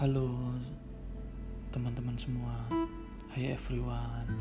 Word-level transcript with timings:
Halo 0.00 0.32
teman-teman 1.76 2.16
semua, 2.16 2.56
hai 3.36 3.52
everyone. 3.52 4.32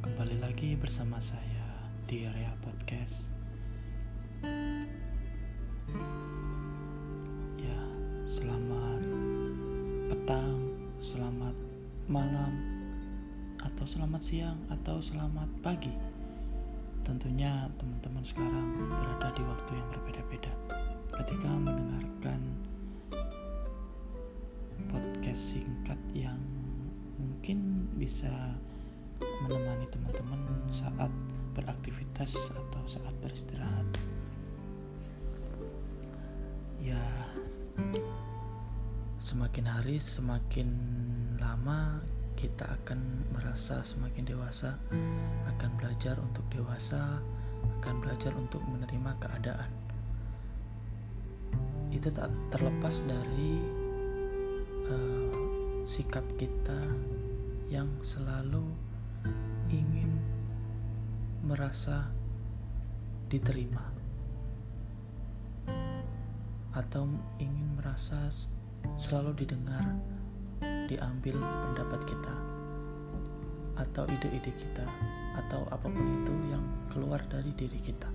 Kembali 0.00 0.40
lagi 0.40 0.72
bersama 0.72 1.20
saya 1.20 1.68
di 2.08 2.24
area 2.24 2.48
podcast. 2.64 3.28
Ya, 7.60 7.80
selamat 8.24 9.04
petang, 10.08 10.56
selamat 10.96 11.52
malam, 12.08 12.56
atau 13.60 13.84
selamat 13.84 14.22
siang, 14.24 14.56
atau 14.72 14.96
selamat 14.96 15.60
pagi. 15.60 15.92
Tentunya 17.04 17.68
teman-teman 17.76 18.24
sekarang 18.24 18.80
berada 18.88 19.28
di 19.28 19.44
waktu 19.44 19.76
yang 19.76 19.88
berbeda-beda 19.92 20.52
ketika 21.20 21.52
mendengarkan 21.52 22.40
podcast 24.90 25.56
singkat 25.56 25.98
yang 26.14 26.38
mungkin 27.18 27.88
bisa 27.98 28.30
menemani 29.44 29.86
teman-teman 29.92 30.40
saat 30.72 31.12
beraktivitas 31.54 32.34
atau 32.50 32.82
saat 32.88 33.14
beristirahat. 33.22 33.86
Ya, 36.82 37.00
semakin 39.20 39.64
hari 39.64 39.96
semakin 40.00 40.68
lama 41.40 42.02
kita 42.34 42.66
akan 42.82 43.28
merasa 43.32 43.80
semakin 43.80 44.26
dewasa, 44.28 44.76
akan 45.56 45.70
belajar 45.80 46.18
untuk 46.20 46.44
dewasa, 46.52 47.22
akan 47.80 47.94
belajar 48.02 48.34
untuk 48.36 48.60
menerima 48.68 49.12
keadaan. 49.22 49.70
Itu 51.94 52.10
tak 52.10 52.28
terlepas 52.50 53.06
dari 53.06 53.83
uh, 54.90 55.32
sikap 55.84 56.24
kita 56.40 56.80
yang 57.68 57.88
selalu 58.00 58.64
ingin 59.72 60.12
merasa 61.44 62.08
diterima 63.28 63.84
atau 66.74 67.06
ingin 67.38 67.78
merasa 67.78 68.18
selalu 68.98 69.46
didengar, 69.46 69.94
diambil 70.90 71.38
pendapat 71.38 72.00
kita 72.04 72.34
atau 73.74 74.06
ide-ide 74.06 74.52
kita 74.54 74.86
atau 75.34 75.66
apa 75.70 75.86
pun 75.86 76.06
itu 76.22 76.34
yang 76.50 76.62
keluar 76.90 77.22
dari 77.30 77.50
diri 77.54 77.78
kita. 77.78 78.10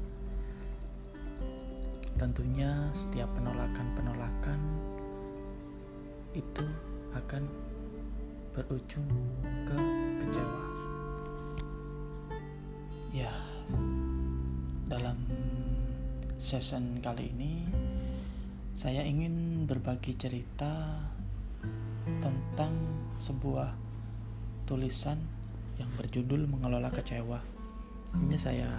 Tentunya 2.19 2.91
setiap 2.91 3.31
penolakan-penolakan 3.35 4.59
itu 6.37 6.65
akan 7.17 7.43
berujung 8.53 9.07
ke 9.65 9.77
kecewa. 10.21 10.63
Ya, 13.09 13.33
dalam 14.85 15.17
season 16.37 17.01
kali 17.01 17.33
ini 17.33 17.65
saya 18.77 19.01
ingin 19.01 19.65
berbagi 19.65 20.13
cerita 20.13 21.01
tentang 22.21 22.73
sebuah 23.17 23.73
tulisan 24.69 25.17
yang 25.81 25.89
berjudul 25.97 26.45
mengelola 26.45 26.93
kecewa. 26.93 27.41
Ini 28.13 28.37
saya 28.37 28.69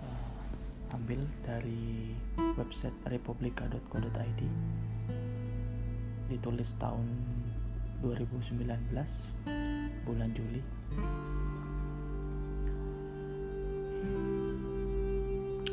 uh, 0.00 0.94
ambil 0.96 1.20
dari 1.44 2.12
website 2.56 2.96
republika.co.id 3.08 4.40
ditulis 6.28 6.72
tahun 6.80 7.04
2019 8.00 8.64
bulan 10.04 10.30
Juli. 10.32 10.62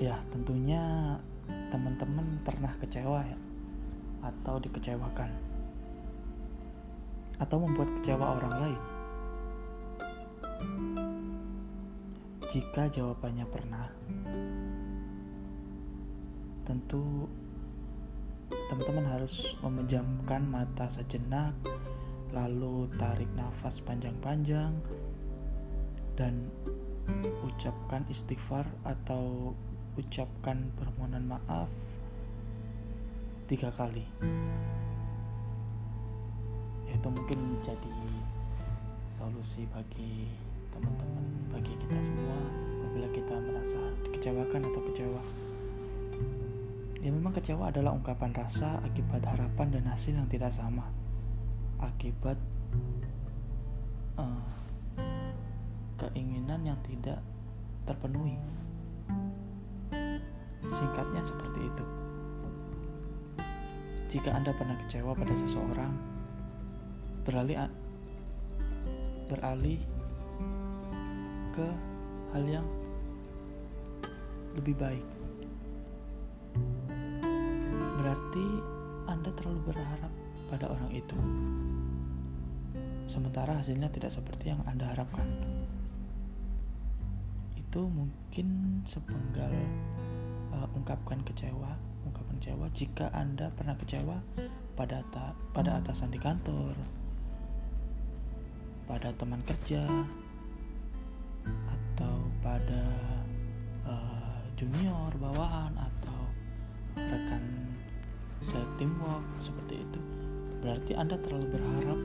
Ya 0.02 0.18
tentunya 0.34 1.16
teman-teman 1.70 2.42
pernah 2.42 2.74
kecewa 2.80 3.22
ya? 3.22 3.40
Atau 4.26 4.64
dikecewakan? 4.64 5.32
Atau 7.38 7.58
membuat 7.62 7.90
kecewa 8.00 8.38
orang 8.40 8.56
lain? 8.60 8.82
Jika 12.52 12.92
jawabannya 12.92 13.46
pernah 13.48 13.88
tentu 16.68 17.28
teman-teman 18.70 19.08
harus 19.08 19.56
memejamkan 19.64 20.44
mata 20.48 20.88
sejenak, 20.88 21.56
lalu 22.32 22.88
tarik 22.96 23.28
nafas 23.36 23.84
panjang-panjang, 23.84 24.76
dan 26.16 26.48
ucapkan 27.44 28.06
istighfar 28.08 28.64
atau 28.88 29.56
ucapkan 30.00 30.72
permohonan 30.80 31.28
maaf 31.28 31.68
tiga 33.52 33.68
kali. 33.76 34.08
Itu 36.88 37.08
mungkin 37.12 37.60
menjadi 37.60 37.98
solusi 39.10 39.68
bagi 39.76 40.32
teman-teman, 40.72 41.26
bagi 41.52 41.76
kita 41.76 42.00
semua 42.00 42.40
apabila 42.80 43.08
kita 43.12 43.36
merasa 43.44 43.82
dikecewakan 44.08 44.62
atau 44.72 44.82
kecewa. 44.88 45.24
Ya 47.02 47.10
memang 47.10 47.34
kecewa 47.34 47.74
adalah 47.74 47.98
ungkapan 47.98 48.30
rasa 48.30 48.78
akibat 48.86 49.26
harapan 49.26 49.74
dan 49.74 49.90
hasil 49.90 50.14
yang 50.14 50.30
tidak 50.30 50.54
sama. 50.54 50.86
Akibat 51.82 52.38
uh, 54.22 54.46
keinginan 55.98 56.62
yang 56.62 56.78
tidak 56.86 57.18
terpenuhi. 57.90 58.38
Singkatnya 60.70 61.26
seperti 61.26 61.66
itu. 61.66 61.86
Jika 64.14 64.38
Anda 64.38 64.54
pernah 64.54 64.78
kecewa 64.86 65.18
pada 65.18 65.34
seseorang, 65.34 65.94
beralih 67.26 67.66
beralih 69.26 69.82
ke 71.50 71.66
hal 72.36 72.44
yang 72.46 72.68
lebih 74.54 74.76
baik 74.78 75.11
berarti 78.02 78.46
Anda 79.06 79.30
terlalu 79.38 79.62
berharap 79.70 80.10
pada 80.50 80.74
orang 80.74 80.90
itu. 80.90 81.14
Sementara 83.06 83.62
hasilnya 83.62 83.94
tidak 83.94 84.10
seperti 84.10 84.50
yang 84.50 84.66
Anda 84.66 84.90
harapkan. 84.90 85.30
Itu 87.54 87.86
mungkin 87.86 88.82
sepenggal 88.90 89.54
uh, 90.50 90.66
ungkapkan 90.74 91.22
kecewa, 91.22 91.78
ungkapan 92.10 92.42
kecewa 92.42 92.66
jika 92.74 93.14
Anda 93.14 93.54
pernah 93.54 93.78
kecewa 93.78 94.18
pada 94.74 95.06
ta 95.14 95.38
pada 95.54 95.78
atasan 95.78 96.10
di 96.10 96.18
kantor, 96.18 96.74
pada 98.90 99.14
teman 99.14 99.46
kerja, 99.46 99.86
atau 101.46 102.18
pada 102.42 102.84
uh, 103.86 104.42
junior 104.58 105.14
bawahan 105.22 105.78
atau 105.78 106.22
rekan 106.98 107.71
bisa 108.42 108.58
teamwork 108.76 109.24
seperti 109.38 109.80
itu. 109.80 110.00
Berarti 110.66 110.92
anda 110.98 111.16
terlalu 111.22 111.48
berharap 111.54 112.00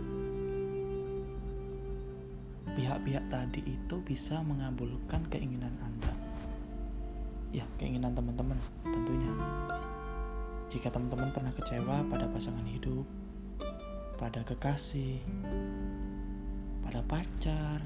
pihak-pihak 2.77 3.25
tadi 3.33 3.61
itu 3.65 3.97
bisa 4.05 4.45
mengabulkan 4.45 5.25
keinginan 5.33 5.73
anda. 5.81 6.13
Ya 7.50 7.65
keinginan 7.81 8.12
teman-teman 8.12 8.61
tentunya. 8.85 9.33
Jika 10.69 10.93
teman-teman 10.93 11.33
pernah 11.33 11.53
kecewa 11.56 12.05
pada 12.05 12.29
pasangan 12.29 12.69
hidup 12.69 13.09
pada 14.17 14.41
kekasih 14.49 15.21
pada 16.81 17.05
pacar 17.05 17.85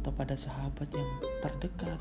atau 0.00 0.12
pada 0.12 0.36
sahabat 0.36 0.88
yang 0.92 1.08
terdekat 1.40 2.00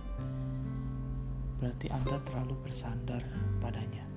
berarti 1.59 1.87
Anda 1.91 2.19
terlalu 2.23 2.55
bersandar 2.63 3.23
padanya. 3.59 4.08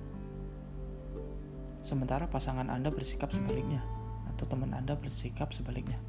Sementara 1.83 2.31
pasangan 2.31 2.71
Anda 2.71 2.87
bersikap 2.87 3.35
sebaliknya, 3.35 3.83
atau 4.31 4.47
teman 4.47 4.71
Anda 4.71 4.95
bersikap 4.95 5.51
sebaliknya. 5.51 5.99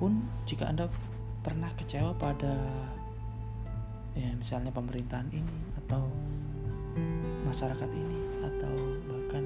Pun 0.00 0.24
jika 0.48 0.72
Anda 0.72 0.88
pernah 1.44 1.68
kecewa 1.76 2.16
pada 2.16 2.56
ya 4.16 4.32
misalnya 4.40 4.72
pemerintahan 4.72 5.28
ini 5.36 5.56
atau 5.84 6.08
masyarakat 7.44 7.90
ini 7.92 8.18
atau 8.40 8.74
bahkan 9.04 9.44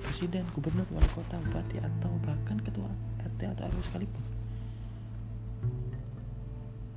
presiden, 0.00 0.48
gubernur, 0.56 0.88
wali 0.90 1.10
kota, 1.12 1.36
bupati 1.38 1.78
atau 1.78 2.10
bahkan 2.24 2.56
ketua 2.64 2.88
RT 3.22 3.40
atau 3.52 3.62
RW 3.68 3.80
sekalipun 3.84 4.37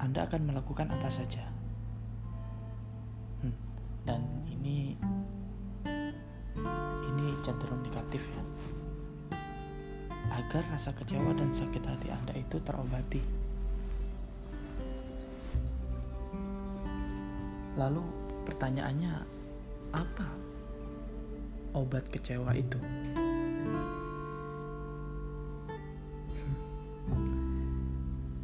anda 0.01 0.25
akan 0.25 0.50
melakukan 0.50 0.89
apa 0.89 1.09
saja. 1.13 1.45
dan 4.01 4.18
ini 4.50 4.98
ini 7.06 7.25
cenderung 7.45 7.86
negatif 7.86 8.25
ya 8.25 8.42
agar 10.31 10.65
rasa 10.74 10.89
kecewa 10.95 11.38
dan 11.38 11.53
sakit 11.53 11.83
hati 11.86 12.07
Anda 12.09 12.33
itu 12.39 12.57
terobati. 12.63 13.21
Lalu 17.75 18.04
pertanyaannya 18.47 19.13
apa 19.92 20.27
obat 21.75 22.07
kecewa 22.09 22.56
itu? 22.56 22.80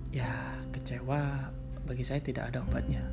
Ya, 0.07 0.55
kecewa 0.71 1.51
bagi 1.83 2.03
saya 2.07 2.23
tidak 2.23 2.51
ada 2.53 2.63
obatnya. 2.63 3.03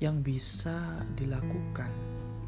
Yang 0.00 0.16
bisa 0.24 1.04
dilakukan 1.20 1.90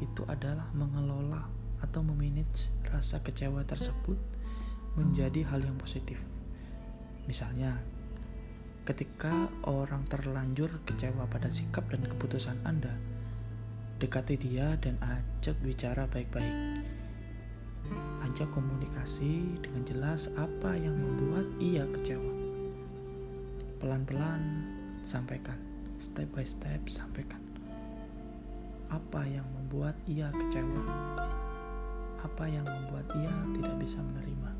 itu 0.01 0.25
adalah 0.25 0.65
mengelola 0.73 1.45
atau 1.81 2.01
memanage 2.01 2.73
rasa 2.89 3.21
kecewa 3.21 3.61
tersebut 3.69 4.17
menjadi 4.97 5.45
hal 5.53 5.61
yang 5.61 5.77
positif. 5.77 6.17
Misalnya, 7.29 7.77
ketika 8.81 9.45
orang 9.69 10.01
terlanjur 10.09 10.81
kecewa 10.89 11.29
pada 11.29 11.53
sikap 11.53 11.85
dan 11.93 12.01
keputusan 12.01 12.57
Anda, 12.65 12.97
dekati 14.01 14.41
dia 14.41 14.73
dan 14.81 14.97
ajak 15.05 15.53
bicara 15.61 16.09
baik-baik. 16.09 16.70
Ajak 18.31 18.47
komunikasi 18.55 19.59
dengan 19.59 19.83
jelas 19.83 20.31
apa 20.39 20.71
yang 20.79 20.95
membuat 20.95 21.45
ia 21.59 21.83
kecewa. 21.91 22.31
Pelan-pelan 23.83 24.71
sampaikan, 25.03 25.59
step 25.99 26.31
by 26.31 26.47
step 26.47 26.79
sampaikan. 26.87 27.43
Apa 28.87 29.27
yang 29.27 29.43
membuat 29.59 29.99
ia 30.07 30.31
kecewa? 30.31 30.83
apa 32.21 32.45
yang 32.45 32.65
membuat 32.65 33.05
ia 33.17 33.33
tidak 33.57 33.75
bisa 33.81 33.99
menerima. 34.01 34.51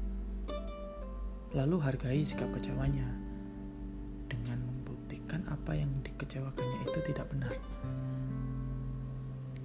Lalu 1.53 1.77
hargai 1.77 2.21
sikap 2.25 2.49
kecewanya 2.49 3.05
dengan 4.25 4.65
membuktikan 4.65 5.45
apa 5.51 5.77
yang 5.77 5.91
dikecewakannya 6.01 6.79
itu 6.89 6.99
tidak 7.13 7.27
benar. 7.29 7.53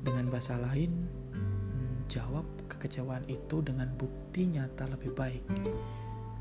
Dengan 0.04 0.28
bahasa 0.30 0.60
lain, 0.60 1.08
jawab 2.06 2.44
kekecewaan 2.66 3.24
itu 3.30 3.62
dengan 3.62 3.88
bukti 3.94 4.50
nyata 4.50 4.90
lebih 4.90 5.14
baik, 5.14 5.46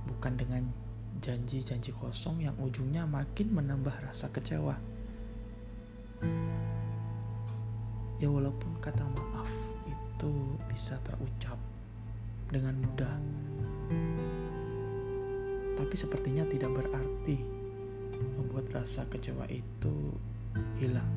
bukan 0.10 0.34
dengan 0.36 0.64
janji-janji 1.24 1.96
kosong 1.96 2.44
yang 2.44 2.58
ujungnya 2.60 3.08
makin 3.08 3.54
menambah 3.54 3.94
rasa 4.04 4.28
kecewa. 4.30 4.76
Ya 8.20 8.32
walaupun 8.32 8.80
kata 8.80 9.04
maaf 9.04 9.50
itu 9.88 10.32
bisa 10.72 11.00
terucap 11.04 11.60
dengan 12.50 12.78
mudah. 12.80 13.16
Tapi 15.76 15.96
sepertinya 16.00 16.48
tidak 16.48 16.72
berarti 16.72 17.38
membuat 18.40 18.72
rasa 18.72 19.04
kecewa 19.12 19.44
itu 19.52 20.16
hilang. 20.80 21.10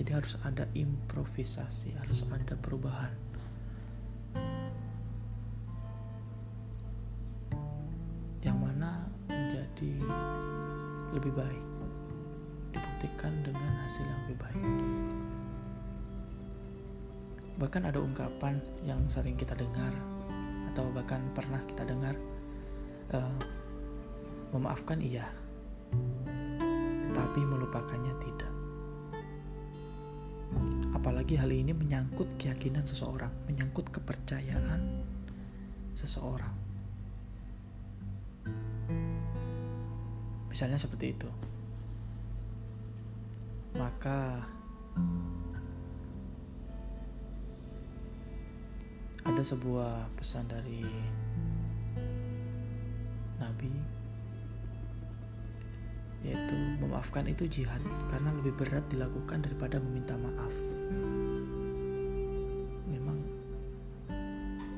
Jadi 0.00 0.10
harus 0.16 0.40
ada 0.40 0.64
improvisasi, 0.72 1.92
harus 2.00 2.24
ada 2.32 2.56
perubahan. 2.56 3.12
Menjadi 9.82 10.06
lebih 11.12 11.32
baik 11.34 11.64
dibuktikan 12.72 13.32
dengan 13.44 13.72
hasil 13.84 14.04
yang 14.06 14.20
lebih 14.24 14.38
baik. 14.40 14.62
Bahkan 17.60 17.82
ada 17.84 17.98
ungkapan 18.00 18.62
yang 18.88 19.02
sering 19.12 19.36
kita 19.36 19.52
dengar 19.52 19.92
atau 20.72 20.88
bahkan 20.96 21.20
pernah 21.36 21.60
kita 21.68 21.84
dengar 21.84 22.16
uh, 23.12 23.38
memaafkan 24.56 25.04
iya, 25.04 25.28
tapi 27.12 27.40
melupakannya 27.44 28.14
tidak. 28.24 28.52
Apalagi 30.96 31.36
hal 31.36 31.52
ini 31.52 31.76
menyangkut 31.76 32.28
keyakinan 32.40 32.88
seseorang, 32.88 33.32
menyangkut 33.50 33.92
kepercayaan 33.92 35.04
seseorang. 35.92 36.71
Misalnya 40.52 40.76
seperti 40.76 41.16
itu. 41.16 41.30
Maka 43.72 44.44
ada 49.24 49.42
sebuah 49.48 50.12
pesan 50.20 50.44
dari 50.52 50.84
Nabi 53.40 53.72
yaitu 56.22 56.54
memaafkan 56.78 57.26
itu 57.26 57.48
jihad 57.48 57.80
karena 58.12 58.30
lebih 58.38 58.52
berat 58.54 58.84
dilakukan 58.92 59.40
daripada 59.40 59.80
meminta 59.80 60.14
maaf. 60.20 60.54
Memang 62.92 63.18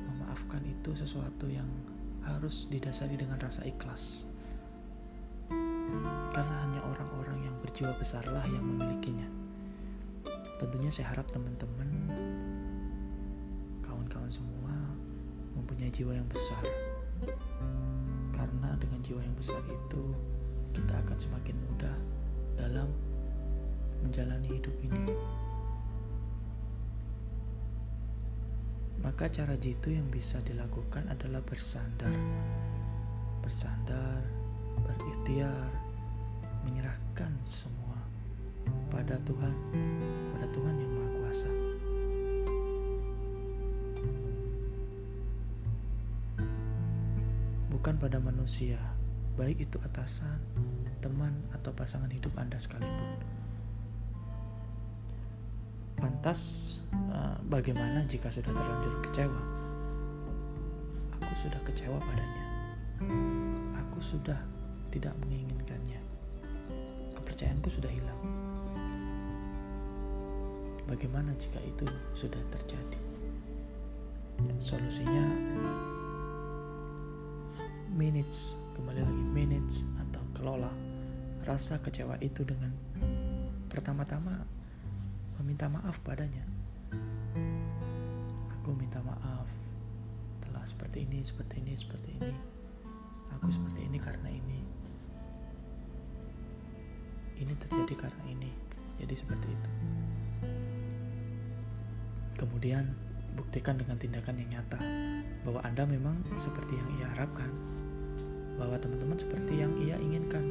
memaafkan 0.07 0.63
itu 0.63 0.95
sesuatu 0.95 1.51
yang 1.51 1.67
harus 2.23 2.65
didasari 2.71 3.19
dengan 3.19 3.37
rasa 3.43 3.61
ikhlas. 3.67 4.25
Karena 6.35 6.55
hanya 6.67 6.81
orang-orang 6.83 7.47
yang 7.47 7.55
berjiwa 7.63 7.91
besarlah 7.95 8.43
yang 8.51 8.63
memilikinya. 8.63 9.27
Tentunya 10.55 10.87
saya 10.87 11.11
harap 11.11 11.27
teman-teman 11.27 11.89
kawan-kawan 13.83 14.31
semua 14.31 14.75
mempunyai 15.55 15.91
jiwa 15.91 16.15
yang 16.15 16.27
besar. 16.31 16.63
Karena 18.31 18.75
dengan 18.79 18.99
jiwa 19.03 19.19
yang 19.19 19.35
besar 19.35 19.59
itu 19.67 20.03
kita 20.75 20.95
akan 21.07 21.17
semakin 21.19 21.55
mudah 21.71 21.95
dalam 22.55 22.87
menjalani 24.03 24.47
hidup 24.59 24.75
ini. 24.83 25.11
Maka 29.03 29.29
cara 29.29 29.53
jitu 29.59 29.93
yang 29.93 30.09
bisa 30.09 30.41
dilakukan 30.41 31.05
adalah 31.11 31.43
bersandar. 31.45 32.15
Bersandar, 33.45 34.25
berikhtiar, 34.81 35.69
menyerahkan 36.65 37.31
semua 37.45 38.01
pada 38.89 39.15
Tuhan, 39.23 39.53
pada 40.35 40.47
Tuhan 40.49 40.75
yang 40.81 40.91
Maha 40.97 41.09
Kuasa. 41.21 41.51
bukan 47.85 48.01
pada 48.01 48.17
manusia, 48.17 48.81
baik 49.37 49.69
itu 49.69 49.77
atasan, 49.85 50.41
teman, 51.05 51.37
atau 51.53 51.69
pasangan 51.69 52.09
hidup 52.09 52.33
Anda 52.33 52.57
sekalipun. 52.57 53.21
Lantas, 56.01 56.81
eh, 56.89 57.37
bagaimana 57.45 58.01
jika 58.09 58.33
sudah 58.33 58.49
terlanjur 58.57 59.05
kecewa? 59.05 59.41
Aku 61.13 61.33
sudah 61.37 61.61
kecewa 61.61 62.01
padanya. 62.01 62.45
Aku 63.85 64.01
sudah 64.01 64.41
tidak 64.89 65.13
menginginkannya. 65.21 66.01
Kepercayaanku 67.35 67.67
sudah 67.67 67.91
hilang. 67.91 68.21
Bagaimana 70.87 71.35
jika 71.35 71.59
itu 71.67 71.83
sudah 72.15 72.39
terjadi? 72.47 72.95
Ya, 74.39 74.55
solusinya 74.55 75.27
manage 77.91 78.55
kembali 78.79 79.03
lagi 79.03 79.25
manage 79.35 79.83
atau 79.99 80.23
kelola 80.31 80.71
rasa 81.43 81.75
kecewa 81.83 82.15
itu 82.23 82.47
dengan 82.47 82.71
pertama-tama 83.67 84.47
meminta 85.43 85.67
maaf 85.67 85.99
padanya 86.07 86.47
aku 88.55 88.71
minta 88.79 89.03
maaf 89.03 89.51
telah 90.39 90.63
seperti 90.63 91.03
ini 91.03 91.19
seperti 91.19 91.59
ini 91.59 91.75
seperti 91.75 92.15
ini 92.15 92.31
aku 93.35 93.51
seperti 93.51 93.83
ini 93.83 93.99
karena 93.99 94.31
ini 94.31 94.84
ini 97.39 97.53
terjadi 97.59 98.07
karena 98.07 98.23
ini 98.27 98.51
jadi 98.99 99.13
seperti 99.15 99.47
itu 99.47 99.71
kemudian 102.35 102.91
buktikan 103.35 103.75
dengan 103.75 103.99
tindakan 103.99 104.39
yang 104.39 104.59
nyata 104.59 104.79
bahwa 105.43 105.59
Anda 105.63 105.83
memang 105.85 106.19
seperti 106.39 106.75
yang 106.75 106.89
ia 106.99 107.07
harapkan 107.15 107.51
bahwa 108.55 108.79
teman-teman 108.79 109.19
seperti 109.19 109.53
yang 109.59 109.71
ia 109.83 109.99
inginkan. 109.99 110.43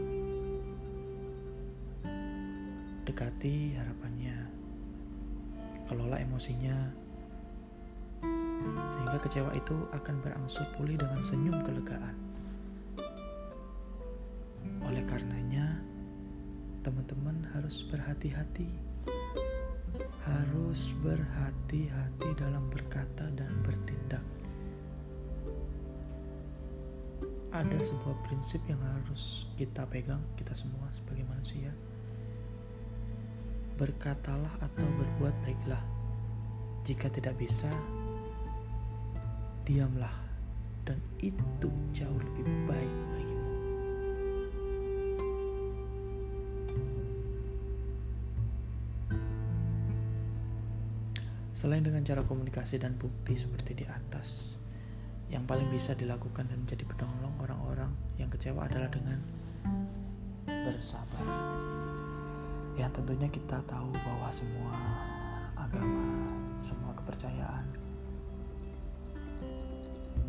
Dekati 3.04 3.76
harapannya, 3.76 4.48
kelola 5.88 6.16
emosinya, 6.20 6.88
sehingga 8.92 9.18
kecewa 9.20 9.52
itu 9.52 9.76
akan 9.92 10.24
berangsur 10.24 10.64
pulih 10.76 10.96
dengan 10.96 11.20
senyum 11.20 11.60
kelegaan. 11.64 12.16
Harus 17.54 17.86
berhati-hati 17.86 18.94
harus 20.24 20.96
berhati-hati 21.04 22.28
dalam 22.34 22.64
berkata 22.72 23.28
dan 23.36 23.52
bertindak. 23.62 24.24
Ada 27.54 27.78
sebuah 27.78 28.18
prinsip 28.26 28.58
yang 28.66 28.80
harus 28.82 29.46
kita 29.54 29.86
pegang, 29.86 30.18
kita 30.34 30.56
semua 30.56 30.90
sebagai 30.90 31.22
manusia. 31.30 31.70
Berkatalah 33.78 34.50
atau 34.58 34.86
berbuat 34.98 35.34
baiklah. 35.46 35.82
Jika 36.82 37.06
tidak 37.14 37.38
bisa, 37.38 37.70
diamlah, 39.62 40.12
dan 40.82 40.98
itu 41.22 41.70
jauh 41.94 42.18
lebih 42.18 42.44
baik 42.66 42.94
bagimu. 43.14 43.33
Selain 51.54 51.86
dengan 51.86 52.02
cara 52.02 52.26
komunikasi 52.26 52.82
dan 52.82 52.98
bukti 52.98 53.38
seperti 53.38 53.78
di 53.78 53.86
atas, 53.86 54.58
yang 55.30 55.46
paling 55.46 55.70
bisa 55.70 55.94
dilakukan 55.94 56.50
dan 56.50 56.66
menjadi 56.66 56.82
penolong 56.82 57.30
orang-orang 57.38 57.94
yang 58.18 58.26
kecewa 58.26 58.66
adalah 58.66 58.90
dengan 58.90 59.22
bersabar. 60.50 61.22
Yang 62.74 62.98
tentunya 62.98 63.30
kita 63.30 63.62
tahu 63.70 63.86
bahwa 63.86 64.34
semua 64.34 64.74
agama, 65.54 66.34
semua 66.66 66.90
kepercayaan, 66.98 67.66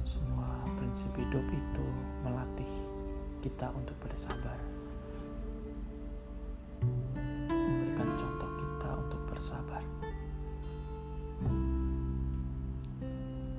semua 0.05 0.61
prinsip 0.77 1.09
hidup 1.17 1.45
itu 1.49 1.87
melatih 2.21 2.69
kita 3.41 3.73
untuk 3.73 3.97
bersabar. 3.97 4.74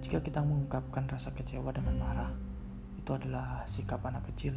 Jika 0.06 0.22
kita 0.22 0.38
mengungkapkan 0.38 1.10
rasa 1.10 1.34
kecewa 1.34 1.74
dengan 1.74 1.98
marah, 1.98 2.30
itu 2.94 3.10
adalah 3.10 3.66
sikap 3.66 4.06
anak 4.06 4.22
kecil. 4.30 4.54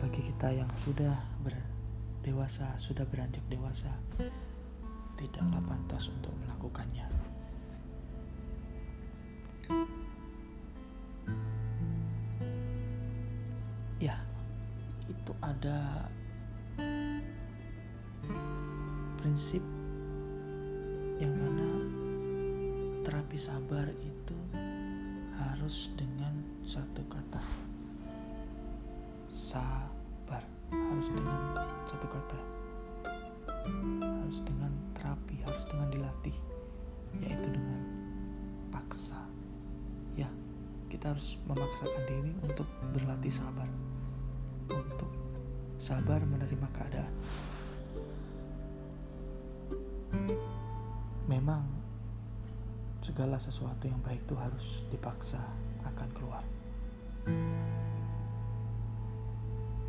Bagi 0.00 0.24
kita 0.24 0.48
yang 0.48 0.72
sudah 0.72 1.20
berdewasa, 1.44 2.72
sudah 2.80 3.04
beranjak 3.04 3.44
dewasa, 3.52 3.92
tidaklah 5.20 5.60
pantas 5.68 6.08
untuk 6.08 6.32
melakukannya. 6.40 7.04
Ya, 14.00 14.16
itu 15.12 15.32
ada 15.44 16.08
prinsip 19.20 19.60
yang 21.20 21.36
mana 21.36 21.69
terapi 23.30 23.46
sabar 23.46 23.86
itu 24.02 24.34
harus 25.38 25.94
dengan 25.94 26.34
satu 26.66 26.98
kata. 27.06 27.38
Sabar. 29.30 30.42
Harus 30.74 31.14
dengan 31.14 31.54
satu 31.86 32.10
kata. 32.10 32.38
Harus 34.02 34.42
dengan 34.42 34.74
terapi 34.98 35.38
harus 35.46 35.62
dengan 35.70 35.88
dilatih 35.94 36.34
yaitu 37.22 37.54
dengan 37.54 37.78
paksa. 38.74 39.22
Ya 40.18 40.26
kita 40.90 41.14
harus 41.14 41.38
memaksakan 41.46 42.02
diri 42.10 42.34
untuk 42.42 42.66
berlatih 42.90 43.30
sabar. 43.30 43.70
Untuk 44.74 45.10
sabar 45.78 46.18
menerima 46.26 46.66
keadaan. 46.74 47.14
Memang 51.30 51.89
segala 53.00 53.40
sesuatu 53.40 53.88
yang 53.88 53.96
baik 54.04 54.20
itu 54.28 54.36
harus 54.36 54.84
dipaksa 54.92 55.40
akan 55.88 56.08
keluar. 56.12 56.44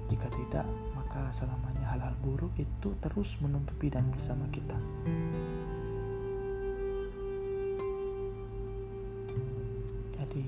Jika 0.08 0.28
tidak, 0.32 0.68
maka 0.96 1.32
selamanya 1.32 1.88
hal-hal 1.92 2.16
buruk 2.24 2.52
itu 2.60 2.96
terus 3.00 3.40
menutupi 3.40 3.88
dan 3.92 4.08
bersama 4.12 4.44
kita. 4.52 4.76
Jadi, 10.16 10.48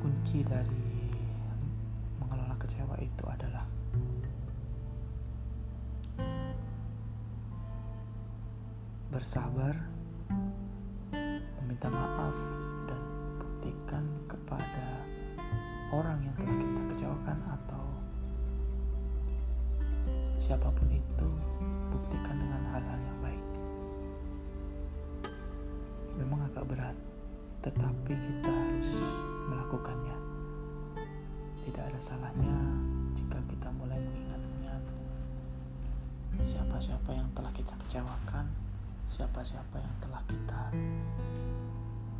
kunci 0.00 0.40
dari 0.44 1.12
mengelola 2.20 2.56
kecewa 2.60 2.96
itu 3.00 3.24
adalah 3.28 3.64
bersabar 9.12 9.95
minta 11.76 11.92
maaf 11.92 12.32
dan 12.88 13.00
buktikan 13.36 14.00
kepada 14.24 15.04
orang 15.92 16.16
yang 16.24 16.32
telah 16.40 16.56
kita 16.56 16.82
kecewakan 16.88 17.36
atau 17.52 17.84
siapa 20.40 20.72
pun 20.72 20.88
itu 20.88 21.28
buktikan 21.92 22.32
dengan 22.40 22.64
hal-hal 22.72 22.96
yang 22.96 23.18
baik. 23.20 23.44
Memang 26.16 26.48
agak 26.48 26.64
berat 26.64 26.96
tetapi 27.60 28.24
kita 28.24 28.48
harus 28.48 28.88
melakukannya. 29.52 30.16
Tidak 31.60 31.84
ada 31.92 32.00
salahnya 32.00 32.56
jika 33.20 33.36
kita 33.52 33.68
mulai 33.76 34.00
mengingat-ingat 34.00 34.80
siapa-siapa 36.40 37.12
yang 37.12 37.28
telah 37.36 37.52
kita 37.52 37.76
kecewakan 37.84 38.48
siapa-siapa 39.16 39.80
yang 39.80 39.94
telah 40.02 40.22
kita 40.28 40.60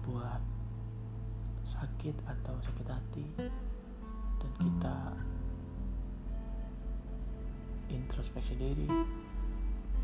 buat 0.07 0.43
sakit 1.67 2.15
atau 2.31 2.55
sakit 2.63 2.87
hati 2.87 3.27
dan 4.39 4.53
kita 4.63 4.97
introspeksi 7.91 8.55
diri 8.55 8.87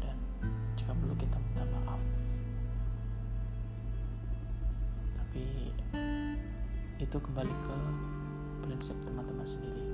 dan 0.03 0.19
jika 0.75 0.91
perlu 0.91 1.15
kita 1.15 1.39
minta 1.39 1.63
maaf. 1.71 2.03
Tapi 5.23 5.71
itu 6.99 7.17
kembali 7.23 7.55
ke 7.55 7.77
prinsip 8.67 8.99
teman-teman 9.07 9.47
sendiri. 9.47 9.87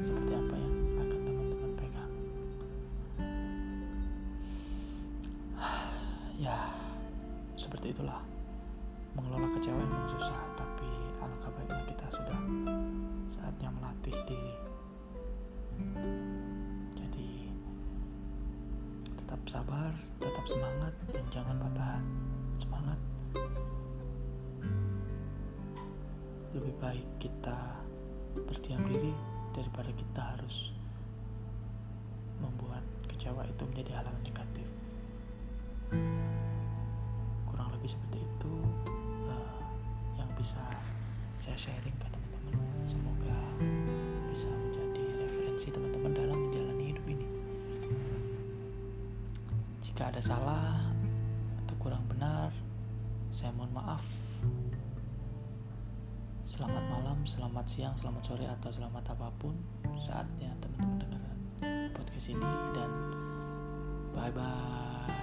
Seperti 0.00 0.32
apa 0.32 0.54
yang 0.56 0.74
akan 0.96 1.20
teman-teman 1.28 1.70
pegang. 1.76 2.12
Ya 6.42 6.58
seperti 7.54 7.94
itulah 7.94 8.31
kecewa 9.62 9.78
memang 9.78 10.10
susah 10.18 10.42
tapi 10.58 10.90
alangkah 11.22 11.54
baiknya 11.54 11.94
kita 11.94 12.06
sudah 12.10 12.38
saatnya 13.30 13.70
melatih 13.70 14.16
diri. 14.26 14.54
Jadi 16.98 17.46
tetap 19.22 19.38
sabar 19.46 19.94
tetap 20.18 20.44
semangat 20.50 20.90
dan 21.14 21.22
jangan 21.30 21.62
patah 21.62 22.02
semangat. 22.58 22.98
Lebih 26.58 26.74
baik 26.82 27.06
kita 27.22 27.86
berdiam 28.34 28.82
diri 28.90 29.14
daripada 29.54 29.94
kita 29.94 30.22
harus 30.34 30.74
membuat 32.42 32.82
kecewa 33.06 33.46
itu 33.46 33.62
menjadi 33.70 34.02
hal-hal 34.02 34.18
negatif. 34.26 34.66
Kurang 37.46 37.70
lebih 37.78 37.94
seperti 37.94 38.18
itu 38.26 38.54
bisa 40.42 40.58
saya 41.38 41.54
sharing 41.54 41.94
ke 42.02 42.06
teman-teman. 42.10 42.66
Semoga 42.82 43.38
bisa 44.26 44.50
menjadi 44.50 45.02
referensi 45.22 45.70
teman-teman 45.70 46.10
dalam 46.10 46.34
menjalani 46.34 46.84
hidup 46.90 47.06
ini. 47.06 47.26
Jika 49.86 50.10
ada 50.10 50.18
salah 50.18 50.82
atau 51.62 51.78
kurang 51.78 52.02
benar 52.10 52.50
saya 53.30 53.54
mohon 53.54 53.70
maaf. 53.70 54.02
Selamat 56.42 56.90
malam, 56.90 57.22
selamat 57.22 57.64
siang, 57.70 57.94
selamat 57.94 58.22
sore, 58.26 58.44
atau 58.50 58.74
selamat 58.74 59.14
apa 59.14 59.30
pun 59.38 59.54
saatnya 60.02 60.50
teman-teman 60.58 61.06
dengar 61.06 61.34
podcast 61.94 62.34
ini. 62.34 62.50
Dan 62.74 62.90
bye-bye. 64.10 65.21